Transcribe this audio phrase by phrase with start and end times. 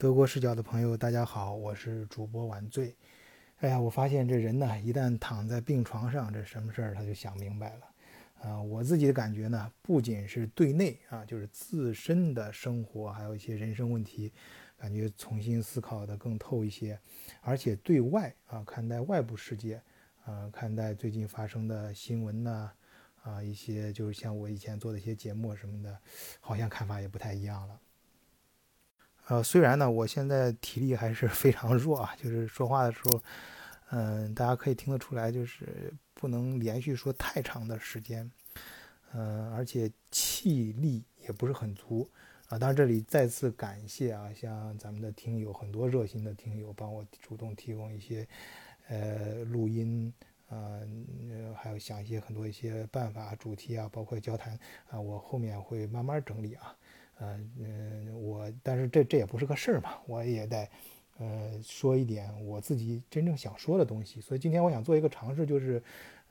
[0.00, 2.96] 德国视角的朋友，大家好，我是主播晚醉。
[3.58, 8.48] 哎呀，我发现这人呢，一旦躺在病床上，这什么事儿他就想明白了。
[8.48, 14.32] 啊，我自己的感觉呢，不仅是对内啊，就是自身的生活，还有一些人生问题，
[14.78, 16.98] 感觉重新思考的更透一些，
[17.42, 19.82] 而且对外啊，看待外部世界，
[20.24, 22.72] 啊，看待最近发生的新闻呢，
[23.22, 25.94] 啊，一些就是像我以前做的一些节目什么的，
[26.40, 27.78] 好像看法也不太一样了。
[29.30, 33.22] 呃，虽然呢，我现在体力还是 非常弱啊，就是说话的时候，
[33.90, 38.28] 嗯，大家可以听得出来，就是不能连续说太长的时间，
[39.12, 42.10] 嗯，而且气力也不是很足
[42.48, 42.58] 啊。
[42.58, 48.26] 当然，这里再次感谢啊，像咱们的听友很多热心的听友帮我主动提供一些
[48.88, 50.12] 呃录音
[50.48, 50.80] 啊，
[51.54, 56.74] 还有想一些很多一些办法、主题啊，包括交谈啊，我后面会慢慢整理啊。
[57.20, 60.68] 嗯嗯，我但是这这也不是个事儿嘛，我也得，
[61.18, 64.20] 呃，说一点我自己真正想说的东西。
[64.20, 65.82] 所以今天我想做一个尝试，就是，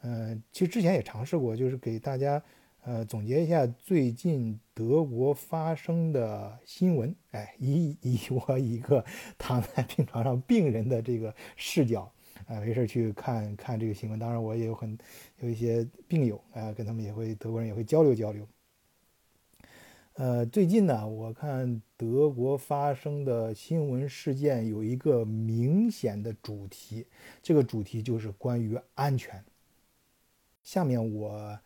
[0.02, 2.42] 嗯，其实之前也尝试过，就是给大家，
[2.82, 7.16] 呃，总结一下最近德国发生的新闻。
[7.32, 9.06] 哎，以以 我一个
[9.38, 12.12] 躺在病床上病人的这个视角，
[12.48, 14.18] 啊，没事去看看这个新闻。
[14.18, 14.98] 当然，我也有很
[15.38, 18.48] 有一些病友啊，跟他们也会德国人也会交流交流。
[20.20, 27.08] 呃，最近呢，我看德国发生的新闻事件有一个明显的主题，
[27.42, 29.42] 这个主题就是关于安全。
[30.62, 31.58] 下面我，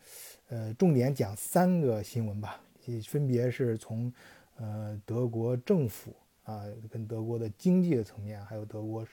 [0.49, 2.61] 呃，重点讲三个新闻吧，
[3.07, 4.13] 分别是从，
[4.57, 9.03] 呃，德国政府啊，跟德国的经济的层面，还有德国，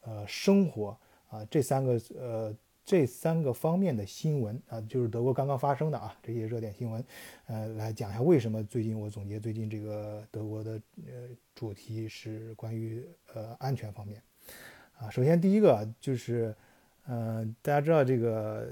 [0.00, 2.52] 呃，生活啊，这三个呃。
[2.88, 7.04] 这三个方面的新闻啊，就是德国刚刚发生的啊这些热点新闻，
[7.46, 14.22] 呃，来讲一下为什么最近我总结最近这个德国的呃主题是关于呃安全方面
[14.98, 15.10] 啊。
[15.10, 16.54] 首先第一个就是，
[17.06, 18.66] 呃，大家知道这个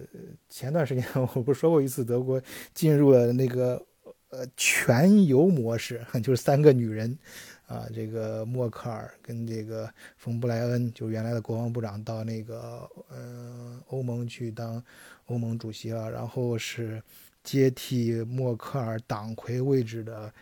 [0.48, 2.40] 前段时间 我不是说过一次德国
[2.72, 3.84] 进入了那个
[4.30, 7.18] 呃全游模式， 就是三个女人。
[7.66, 14.80] 啊，这个默克尔跟这个冯布莱恩，就原来的国防部长，到那个嗯欧盟去当
[15.26, 16.08] 欧盟主席了。
[16.08, 17.02] 然后是
[17.42, 20.32] 接替默克尔党魁位置的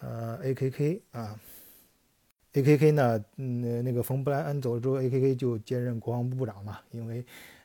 [0.00, 1.40] 呃 A.K.K 啊
[2.52, 6.80] ，A.K.K 呢，嗯那个冯布莱恩走了之后，A.K.K 就接任国防部部长嘛。
[6.90, 7.24] 因为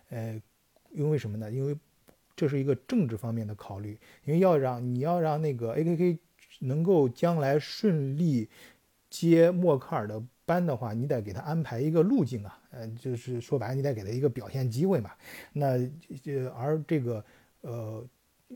[0.10, 0.42] 呃
[0.92, 1.52] 因为什么呢？
[1.52, 1.78] 因为
[2.38, 6.20] 这是一个政治方面的考虑，因为要让你要让那个 A.K.K
[6.60, 8.48] 能够将来顺利。
[9.10, 15.12] 接默克尔的班的话，你得给他安排一个路径啊，呃，就是说白了，你得给他一个表现机会嘛。
[15.54, 15.78] 那
[16.26, 17.26] 呃，而这个
[17.62, 18.08] 呃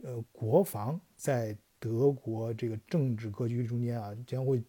[0.02, 4.62] 呃，国防在德国这个政治格局中间啊，将会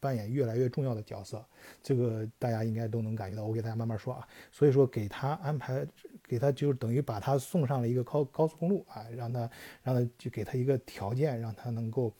[0.00, 1.44] 扮演越来越重要的角色。
[1.82, 3.44] 这个大家应该都能感觉到。
[3.44, 4.26] 我给大家慢慢说啊。
[4.50, 5.86] 所以说，给他安排，
[6.32, 9.50] 给他就等于把他送上了一个高高速公路啊，让他
[9.82, 12.10] 让他就给他一个条件，让他能够。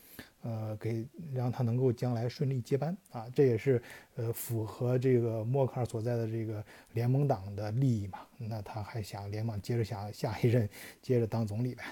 [0.45, 3.81] 呃，给让他能够将来顺利接班啊，这也是
[4.17, 6.65] 呃符合这个默克尔所在的这个
[6.95, 8.19] 联盟党的利益嘛。
[8.39, 10.69] 那他还想联盟接着想下一任
[11.01, 11.85] 接着当总理呗。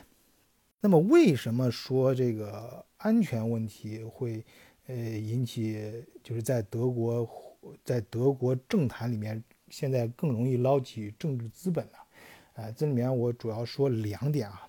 [0.80, 4.44] 那么为什么说这个安全问题会
[4.88, 7.30] 呃引起就是在德国
[7.84, 11.98] 在德国政坛里面现在更容易捞起政治资本呢？
[12.60, 14.68] 哎，这里面我主要说两点啊。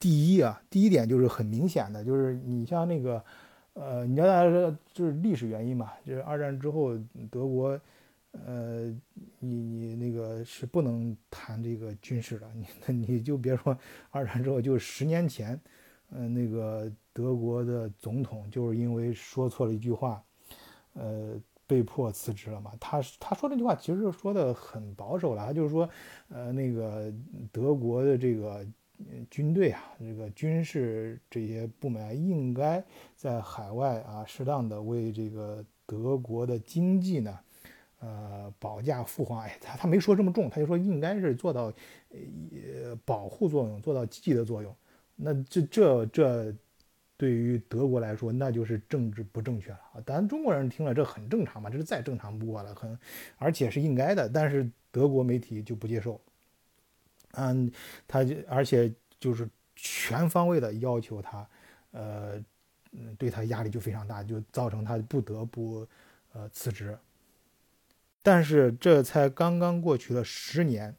[0.00, 3.24] 第一啊，第一点就是很明显的，就是你像那个，
[3.74, 6.98] 呃，你知道大家说就是历史原因嘛，就是二战之后
[7.30, 7.80] 德国，
[8.32, 8.86] 呃，
[9.38, 12.66] 你你那个是不能谈这个军事的，你
[13.06, 13.78] 你就别说
[14.10, 15.58] 二战之后，就十年前，
[16.10, 20.22] 嗯，那个德国的总统就是因为说错了一句话，
[20.94, 22.72] 呃，被迫辞职了嘛。
[22.80, 25.88] 他他说这句话其实说的很保守了，他就是说，
[26.28, 27.12] 呃，那个
[27.52, 28.66] 德国的这个。
[29.28, 32.82] 军队啊，这个军事这些部门应该
[33.16, 37.36] 在海外啊，适当的为这个德国的经济呢，
[37.98, 39.40] 呃，保驾护航。
[39.40, 41.72] 哎，他他没说这么重，他就说应该是做到
[42.10, 44.74] 呃保护作用，做到积极的作用。
[45.16, 46.54] 那这这这
[47.16, 50.02] 对于德国来说，那就是政治不正确了啊。
[50.04, 52.98] 咱中国人听了这很正常嘛，这是再正常不过了，很
[53.38, 54.28] 而且是应该的。
[54.28, 56.20] 但是德国媒体就不接受。
[57.32, 57.70] 嗯，
[58.06, 61.48] 他就而且就是全方位的要求他，
[61.92, 62.42] 呃，
[63.18, 65.86] 对他压力就非常大，就造成他不得不
[66.32, 66.96] 呃辞职。
[68.22, 70.94] 但是这才刚刚过去了十年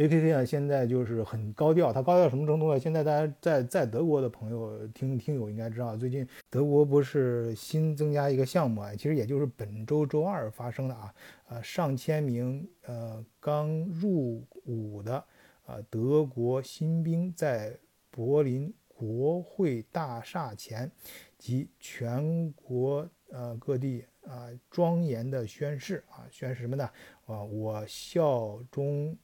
[0.00, 2.80] AKK 啊，现在就是很高调，它高调什么程度呢？
[2.80, 11.14] 现在大家在在德国的朋友听听友应该知道，最近德国不是新增加一个项目啊，其实也就是本周周二发生的啊，
[11.50, 15.22] 呃，上千名呃刚入伍的
[15.66, 17.76] 呃德国新兵在
[18.10, 20.90] 柏林国会大厦前
[21.36, 26.88] 及全国呃各地啊庄严的宣誓啊，宣誓什么呢？
[27.26, 29.14] 啊，我效忠。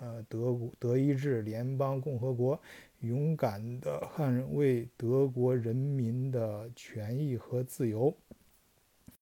[0.00, 2.58] 呃，德国德意志联邦共和国，
[3.00, 8.16] 勇敢地捍卫德国人民的权益和自由。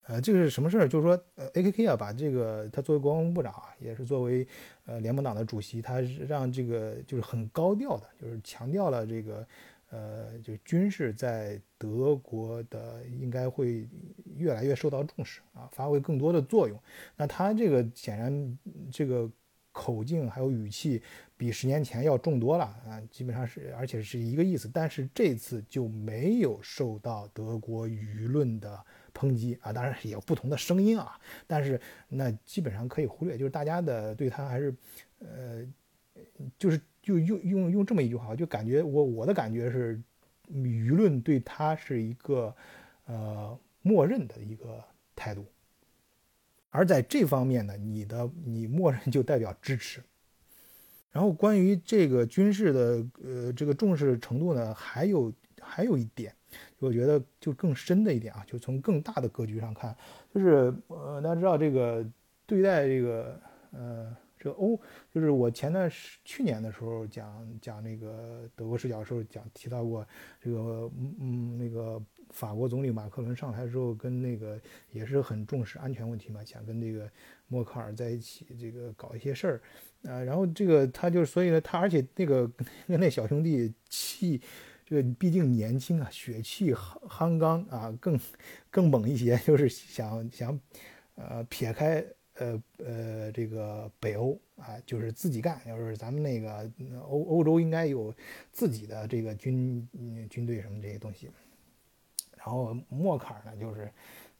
[0.06, 0.88] 呃，这个是什么事儿？
[0.88, 4.46] 就是说，呃，A.K.K 啊，把这个他作为国防部长啊，也是作为
[4.86, 9.46] 呃联盟党的主席，他让这个就是很高调的，就是强调了这个
[9.90, 13.88] 呃，就军事在德国的应该会
[14.36, 16.80] 越来越受到重视啊，发挥更多的作用。
[17.16, 18.58] 那他这个显然
[18.92, 19.28] 这个。
[19.78, 21.00] 口径还有语气
[21.36, 24.68] 比十年前要重多了啊，基本上是，而且是一个意思。
[24.74, 28.84] 但是这次就没有受到德国舆论的
[29.14, 31.16] 抨击啊，当然也有不同的声音啊，
[31.46, 34.74] 但是那基本上可以忽略，就是大家的对他还是，
[35.20, 35.64] 呃，
[36.58, 40.02] 就是就用用用这么一句话，就感觉我我的感觉是，
[40.50, 42.52] 舆论对他是一个
[43.06, 44.82] 呃默认的一个
[45.14, 45.46] 态度。
[46.70, 50.02] 而在这方面呢，你的你默认就代表支持。
[51.10, 56.32] 然后关于这个军事的呃这个重视程度呢，还有还有一点，
[56.78, 59.96] 我觉得就更深的一点啊，就从更大的格局上看，
[60.34, 62.06] 就是呃大家知道这个
[62.46, 63.40] 对待这个
[63.72, 64.78] 呃这个欧，
[65.12, 70.06] 就是我前段时去年的时候讲讲那个德国视角的时候讲提到过
[70.40, 72.00] 这个嗯嗯那个。
[72.30, 74.60] 法国总理马克龙上台之后，跟那个
[74.92, 77.10] 也是很重视安全问题嘛，想跟这个
[77.48, 79.60] 默克尔在一起，这个搞一些事儿，
[80.10, 82.46] 啊，然后这个他就所以呢，他而且那个
[82.86, 84.40] 跟那小兄弟气，
[84.84, 88.18] 这个毕竟年轻啊，血气夯夯刚啊，更
[88.70, 90.60] 更猛一些， 就是想想，
[91.14, 92.04] 呃，撇开
[92.34, 96.70] 呃呃这个北欧啊，就是自己干，要是咱们那个
[97.08, 98.14] 欧欧洲应该有
[98.52, 99.88] 自己的这个军
[100.28, 101.30] 军队什么这些东西。
[102.38, 103.92] 然后默克尔呢，就是，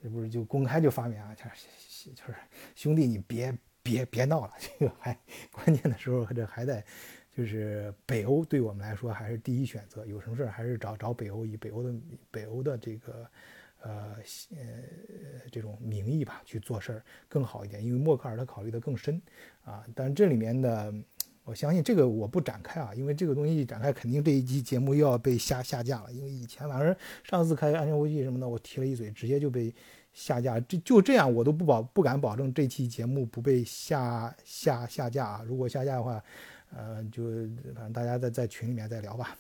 [0.03, 2.35] 这不是就公开就发言啊，就是就是
[2.75, 3.53] 兄弟，你别
[3.83, 5.19] 别别闹了，这个还
[5.51, 6.83] 关键的时候这还得，
[7.37, 11.95] 就是北欧对我们来说还是第一选择，有什么事儿还是找找北欧，以北欧的
[12.31, 13.31] 北欧的这个
[13.83, 14.17] 呃
[14.51, 19.21] 呃这种名义吧去做事儿更好一点，因为默克尔他考虑的更深
[19.65, 20.95] 啊，但这里面的。
[21.49, 26.13] 我相信这个我不展开啊，因为这个东西一展开，肯定这一期节目又要被下下架了。
[26.13, 29.75] 因为以前反正上次开安全危机什么的，我提了一嘴，直接就被
[30.13, 30.61] 下架。
[30.61, 35.43] 这就这样，我都不保不敢保证这期节目不被下下下架啊。
[35.47, 36.23] 如果下架的话，
[36.77, 37.25] 呃，就
[37.75, 39.35] 反正大家在在群里面再聊吧。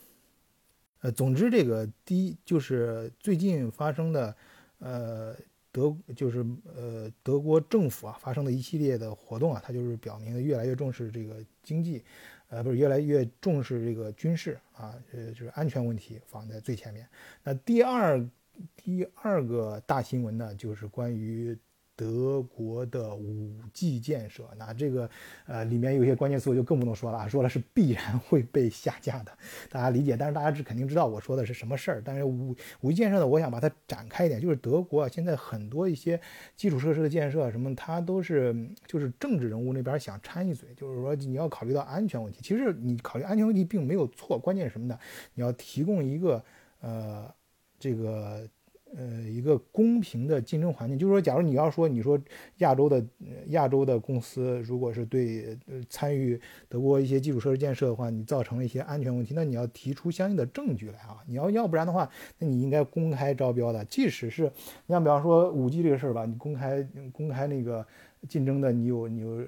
[1.03, 4.35] 呃，总之这个第一就是最近发生的，
[4.79, 5.37] 呃。
[5.73, 6.45] 德就是
[6.77, 12.05] 呃德国政府啊发生的一系列的活动啊，它就是表明越来越重视这个经济，
[12.49, 17.09] 呃不是越来越重视这个军事啊，呃就是安全问题放在最前面。
[17.43, 18.29] 那第二
[18.77, 21.57] 第二个大新闻呢，就是关于。
[21.99, 25.11] 德国的五 G 建设，那这个
[25.47, 29.33] 呃里面有一些关键词我就更不能说了啊，说了是必然会被下架的，
[29.69, 30.17] 大家理解。
[30.17, 32.03] 但是大家是肯定知道我说的是什么事儿。
[32.05, 36.21] 但是五五 G 建设呢，我想把它展开一点，就是德国啊，现在很多一些
[36.55, 38.55] 基础设施的建设什么，它都是
[38.87, 42.39] 就是政治人物那边想掺一嘴，就是说你要考虑到安全问题。
[42.45, 44.97] 其实你考虑安全问题并没有错，关键是什么呢？
[45.35, 46.45] 你要提供一个
[46.81, 47.29] 呃
[47.77, 48.49] 这个。
[48.97, 52.19] 呃，一个公平的竞争环境，就是说，假如你要说，你说
[52.59, 53.05] 亚洲的
[53.49, 55.59] 亚洲的公司，如果是对
[55.91, 56.41] 参与
[56.71, 61.23] 德国一些基础设施建设的话，你造成了一些安全问题，那你要提出相应的证据来啊！
[61.27, 63.85] 你要要不然的话，那你应该公开招标的。
[63.85, 64.45] 即使是
[64.87, 67.87] 你像比方说五 G 这个事儿吧，你公开公开那个
[68.27, 69.47] 竞争的，你有你有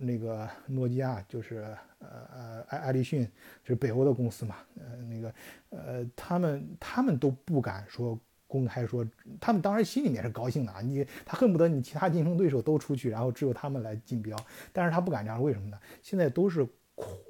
[0.00, 1.58] 那个诺基亚，就是
[2.00, 3.28] 呃呃爱爱立讯，
[3.62, 5.34] 是北欧的公司嘛，呃那个
[5.70, 8.18] 呃他们他们都不敢说。
[8.52, 9.02] 公开说，
[9.40, 14.36] 他们当然心里面是高兴的啊，你他恨不得你其他竞争对手都出去，然后只有他们来竞标，
[14.74, 15.78] 但是他不敢这样，为什么呢？
[16.02, 16.68] 现在都是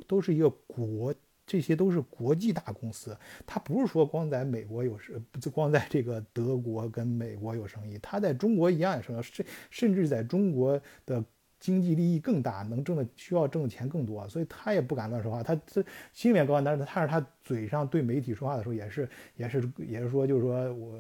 [0.09, 1.15] 都是一个国，
[1.47, 11.25] 这些都是国际大公司，他不是说光在美国有生，不光在这个德国跟美国有生意，他在中国一样有生意，甚甚至在中国的
[11.63, 15.45] 经济利益更大，能挣的需要挣的钱更多，所以他也不敢乱说话。
[15.45, 15.81] 他这
[16.13, 20.99] 心里面高兴，但是他是他嘴上对媒体说话的时候，也是也是也是说，就是说我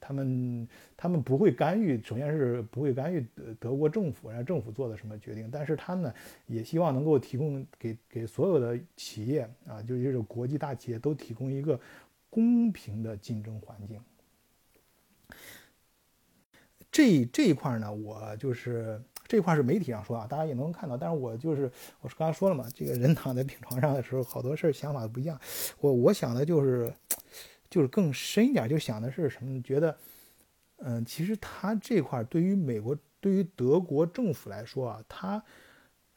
[0.00, 3.24] 他们他们不会干预，首先是不会干预
[3.60, 5.48] 德国政府，然后政府做的什么决定。
[5.48, 6.12] 但是他呢，
[6.48, 11.78] 也希望能够提供给给所有的企业啊，就是这种国际大企业都提供一个
[12.28, 14.00] 公平的竞争环境。
[16.90, 20.96] 这这一块呢，我就是这块是媒体上说啊，大家也能看到。
[20.96, 25.40] 但是我就是我是刚才说了嘛，这个人躺在病床上的时候，好多事儿想法不一样。
[25.80, 26.92] 我我想的就是，
[27.70, 29.62] 就是更深一点，就想的是什么？
[29.62, 29.96] 觉得，
[30.76, 35.42] 嗯，其实他这块对于美国，对于德国政府来说啊，他，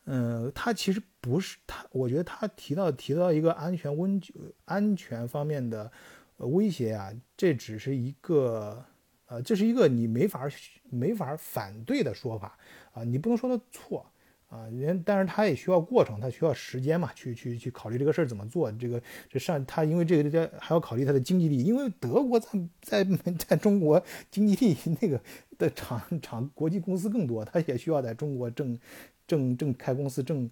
[0.06, 4.22] 嗯，他其实不是他，我觉得他提到提到一个安全温
[4.66, 5.90] 安全方面的
[6.38, 8.84] 威胁啊，这只是一个。
[9.28, 10.48] 呃，这是一个你没法
[10.90, 12.58] 没法反对的说法
[12.94, 14.06] 啊，你不能说他错
[14.48, 18.72] 啊，人但是他也需要过程，他需要时间嘛，去去去考虑这个事儿怎么做。
[18.72, 23.04] 这个这上他因为这个这还要考虑他的经济利益，因为德国在在
[23.38, 25.22] 在中国经济利益那个
[25.58, 28.80] 的厂厂国际公司更多，他也需要在中国挣
[29.28, 30.50] 挣挣开公司挣。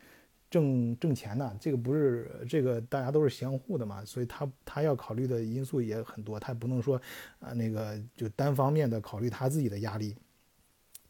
[0.50, 7.02] 挣挣钱呢，这个不是这个大家都是相互的嘛，所以他他要考虑的因素也很多，他不能说
[7.40, 10.16] 啊那个就单方面的考虑他自己的压力，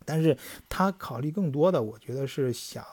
[0.04, 0.36] 但是
[0.68, 2.84] 他考虑更多的，我觉得是想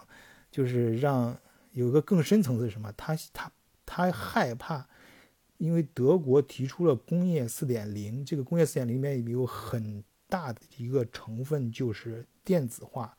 [0.51, 1.35] 就是让
[1.73, 2.93] 有一个更深层次什么？
[2.97, 3.51] 他他
[3.87, 4.87] 他害怕，
[5.59, 13.17] 因为德国提出了工业四点零，这个工业四点零里面有很大的一个成分就是电子化。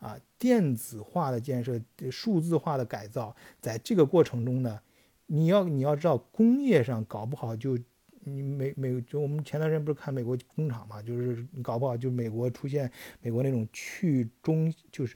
[0.00, 1.78] 啊，电子化的建设、
[2.10, 4.80] 数字化的改造，在这个过程中呢，
[5.26, 7.78] 你要你要知道，工业上搞不好就
[8.24, 12.90] 你美美就我们前段时间不是看美国工厂嘛，就是搞不好就美国出现
[13.20, 15.14] 美国那种去中就是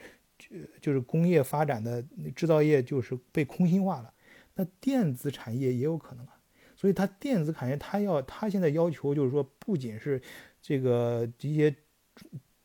[0.82, 2.04] 就是工业发展的
[2.36, 4.12] 制造业就是被空心化了，
[4.54, 6.38] 那电子产业也有可能啊，
[6.76, 10.20] 所以它电子产业它要它现在要求就是说，不仅是
[10.60, 11.74] 这个一些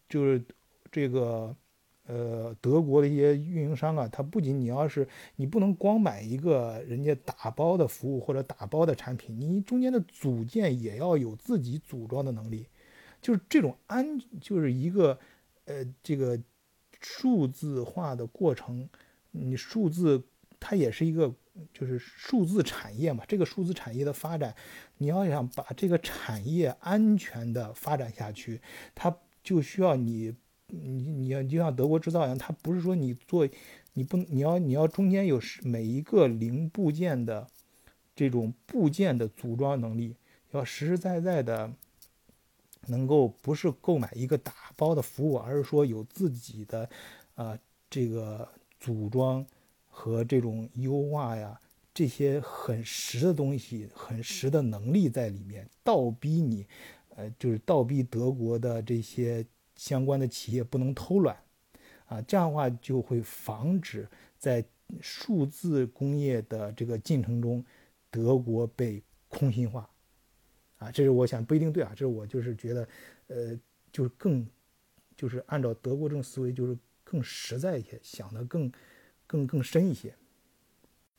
[0.09, 0.43] 就是
[0.91, 1.55] 这个。
[2.11, 12.65] 呃，德国的一些运营商啊，他不仅你要是你不能光买一个人家打包的服务或者打包的产品，你中间的组件也要有自己组装的能力。
[13.21, 15.19] 就是这种安，就是一个
[15.65, 16.41] 呃这个
[16.99, 18.89] 数字化的过程，
[19.29, 20.23] 你数字
[20.59, 21.31] 它也是一个
[21.71, 23.23] 就是数字产业嘛。
[23.27, 24.55] 这个数字产业的发展，
[24.97, 28.59] 你要想把这个产业安全的发展下去，
[28.95, 30.33] 它就需要你。
[30.71, 33.47] 你你要就像德国制造一样，它不是说你做，
[33.93, 37.47] 你不你要你要中间有每一个零部件的
[38.15, 40.15] 这种部件的组装能力，
[40.51, 41.73] 要实实在在的
[42.87, 46.87] 能够不是购买一个打包的服务，而是说有自己的
[47.33, 47.57] 啊
[47.89, 48.47] 这个
[48.79, 49.43] 组装
[49.87, 51.59] 和这种优化呀
[51.93, 56.67] 这些很实的东西，很实的能力在里面，倒逼你，
[57.15, 59.43] 呃就是倒逼德国的这些。
[59.79, 61.41] 相关的企业不能偷懒，
[62.07, 64.05] 啊，这样的话就会防止
[64.37, 64.61] 在
[64.99, 67.63] 数字工业的这个进程中，
[68.11, 69.89] 德国被空心化，
[70.79, 72.89] 啊，这是我想不一定对啊，这是我就是觉得，
[73.27, 73.57] 呃，
[73.89, 74.45] 就是更，
[75.15, 78.69] 就是按照德国这种思维，就是更实在一些，想的更，
[79.25, 80.13] 更更深一些，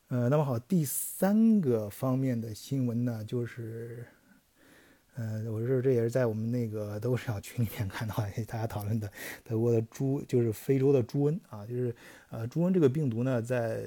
[0.08, 4.06] 呃，那么好，第三个方面的新闻呢，就是。
[5.16, 8.14] 嗯，我是这也是在我们那个德国视角群里面看到
[8.46, 9.10] 大家讨论的
[9.44, 11.94] 德国的猪，就是非洲的猪瘟啊，就是
[12.30, 13.82] 呃猪瘟这个病毒呢，在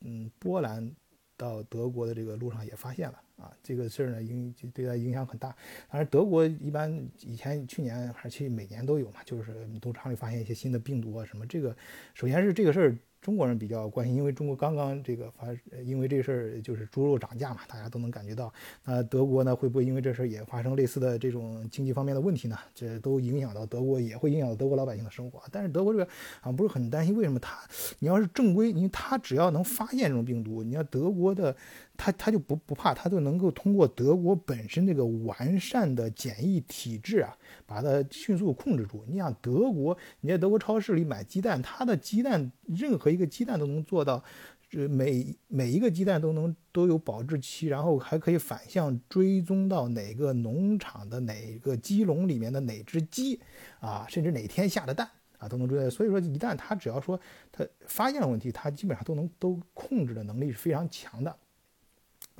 [0.00, 0.90] 嗯波兰
[1.36, 5.48] 到德国的这个路上也发现了啊，这个事儿呢影对它影响很大。
[5.88, 9.52] 当然德国一般以前去年还是去每年都有嘛，就是
[9.82, 11.76] 农场里发现一些新的病毒啊什么，这个
[12.14, 12.98] 首先是这个事儿。
[13.24, 15.46] 中国人比较关心，因为中国刚刚这个发，
[15.82, 18.52] 因为这事儿就是猪肉涨价嘛，大家都能感觉到。
[18.84, 22.58] 那德国呢，会不会因为这事儿也发生类似的这种经济方面的问题呢？
[22.74, 25.40] 这都影响到德国，也会影响到德国老百姓的生活。
[25.50, 26.06] 但是德国这边
[26.42, 27.58] 啊，不是很担心，为什么他？
[28.00, 31.56] 你要是正规，因为他只要能发现这种病毒，你要德国的。
[31.96, 37.36] 他他就不不怕，他就能够通过德国本身这个完善的检疫体制啊，
[37.66, 39.04] 把它迅速控制住。
[39.06, 44.22] 你想德国，你在德国超市里买鸡蛋，它的鸡蛋任何一个鸡蛋都能做到，
[44.68, 53.40] 这每每一个鸡蛋都能都有保质期，然后还可以反向追踪到哪个农场的哪个鸡笼里面的哪只鸡
[53.78, 55.08] 啊，甚至哪天下的蛋
[55.38, 55.88] 啊都能追。
[55.88, 57.18] 所以说，一旦他只要说
[57.52, 61.34] 他发现了问题，他基本上都能都控制的能力是非常强的。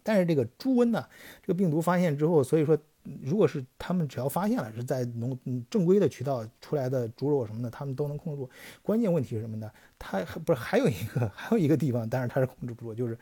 [0.04, 1.04] 但是这个猪瘟呢，
[1.42, 2.78] 这个病毒发现之后，所以说
[3.22, 5.36] 如果是他们只要发现了是在农
[5.68, 8.48] 正规的渠道出来的猪肉什么的，他们都能控制住。
[8.82, 9.68] 关键问题是什么呢？
[9.98, 13.18] 他还不是还有一个 还有一个地方，但是他是控制不住，就是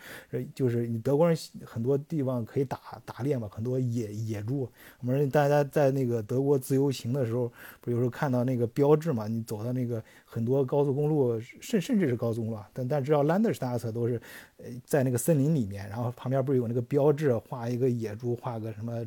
[0.55, 4.69] 就是你德国人很多地方可以打打猎嘛，很多野野猪。
[5.01, 9.29] 我们大家在那个德国自由行的时候，不有时候看到那个标志嘛？
[9.29, 14.21] 你走到那个很多高速公路，甚甚至是高速公路，但但知道 Landstraße 都是
[14.59, 19.07] 呃在那个森林里面，然后旁边不是有那个标志，画一个野猪，画个什么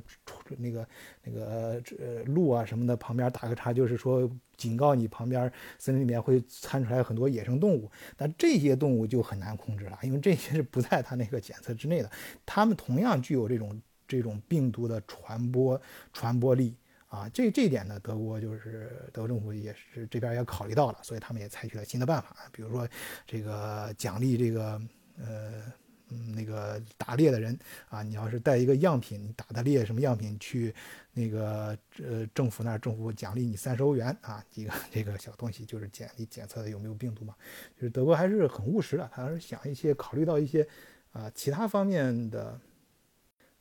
[0.57, 0.87] 那个
[1.25, 4.29] 那个呃鹿啊什么的，旁边打个叉，就是说。
[4.57, 12.09] 警告你，旁边森林里面会窜出来很多野生动物，那这些动物就很难控制了，因为这些是不在它那个检测之内的。
[12.45, 15.79] 它们同样具有这种这种病毒的传播
[16.13, 16.73] 传播力
[17.09, 22.87] 啊，这这一点呢，德国就是德国政府也是这边也考虑到了，所以他们也采取了新的办法，比如说
[23.27, 24.81] 这个奖励这个
[25.19, 25.63] 呃。
[26.09, 27.57] 嗯，那个打猎的人
[27.89, 30.71] 啊，你要是带一个样品，你打的猎什么样品去
[31.13, 37.33] 那个呃政府那儿，政府奖励你三十欧元啊，一个这个小东西就是检你检测的有没有病毒嘛。
[37.75, 40.67] 就是德国还是很务实的，他是想一些考虑到一些
[41.11, 42.59] 啊其他方面的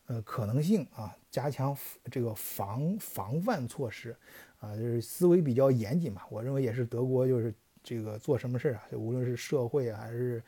[0.06, 1.74] 呃可能性啊，加强
[2.10, 4.14] 这个防防范措施
[4.60, 6.20] 啊，就是思维比较严谨嘛。
[6.28, 10.42] 我认为也是德国就是这个做什么事儿啊，无论是社会还是。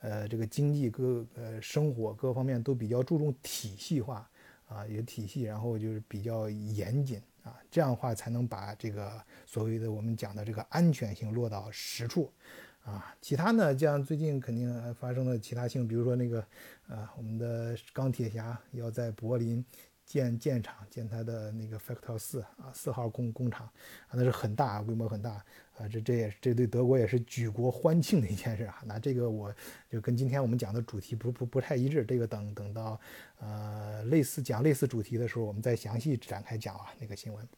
[0.00, 4.28] 呃，这个经济各呃生活各方面都比较注重体系化
[4.66, 12.32] 啊，有体系，然后就是比较严谨啊，这样的话才能把这个所谓的我们讲的这个安全性落到实处
[12.84, 13.14] 啊。
[13.20, 16.40] 其他呢，像最近肯定发生的其他性，比如说那个
[16.88, 19.64] 啊，我们的钢铁侠要在柏林。
[20.10, 23.64] 建建厂，建它的那个 Factor 四啊，四号工工厂
[24.08, 25.30] 啊，那是很大，规模很大
[25.76, 28.82] 啊，这这也是这对德国也是举国欢庆的一件事啊。
[28.84, 29.54] 那这个我
[29.88, 33.00] 就跟今天我们讲的主题不不不太一致，这个等等到
[33.38, 37.48] 呃类似讲类似主题的时候，我们再详细展开讲啊那个新闻。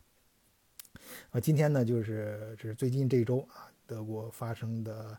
[1.31, 5.19] 啊，今天呢就是这是最近这一周啊，德国发生的。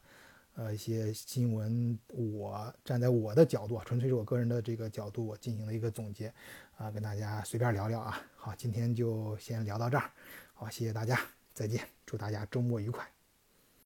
[0.56, 6.32] 呃，一些新闻，我站在我的角度啊，纯粹是我个人的这个角度，我进行了一个总结，
[6.78, 8.20] 啊，跟大家随便聊聊啊。
[8.36, 10.10] 好，今天就先聊到这儿，
[10.54, 11.20] 好，谢谢大家，
[11.54, 13.13] 再见，祝大家周末愉快。